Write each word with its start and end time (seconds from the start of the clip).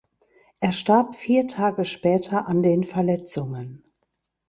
Er 0.59 0.71
starb 0.71 1.13
vier 1.13 1.47
Tage 1.47 1.85
später 1.85 2.47
an 2.47 2.63
den 2.63 2.83
Verletzungen. 2.83 3.83